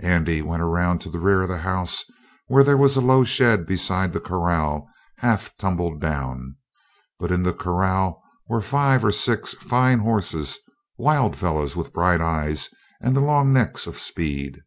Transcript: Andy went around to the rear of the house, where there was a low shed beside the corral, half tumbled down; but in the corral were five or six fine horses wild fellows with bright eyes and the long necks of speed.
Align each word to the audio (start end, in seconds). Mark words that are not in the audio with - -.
Andy 0.00 0.40
went 0.40 0.62
around 0.62 1.00
to 1.02 1.10
the 1.10 1.20
rear 1.20 1.42
of 1.42 1.50
the 1.50 1.58
house, 1.58 2.02
where 2.46 2.64
there 2.64 2.78
was 2.78 2.96
a 2.96 3.02
low 3.02 3.24
shed 3.24 3.66
beside 3.66 4.14
the 4.14 4.20
corral, 4.20 4.88
half 5.18 5.54
tumbled 5.58 6.00
down; 6.00 6.56
but 7.18 7.30
in 7.30 7.42
the 7.42 7.52
corral 7.52 8.22
were 8.48 8.62
five 8.62 9.04
or 9.04 9.12
six 9.12 9.52
fine 9.52 9.98
horses 9.98 10.58
wild 10.96 11.36
fellows 11.36 11.76
with 11.76 11.92
bright 11.92 12.22
eyes 12.22 12.70
and 13.02 13.14
the 13.14 13.20
long 13.20 13.52
necks 13.52 13.86
of 13.86 13.98
speed. 13.98 14.62